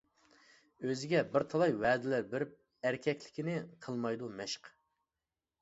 [0.87, 2.57] ئۆزىگە بىر تالاي ۋەدىلەر بېرىپ
[2.89, 4.73] ئەركەكلىكنى قىلمايدۇ مەشىق.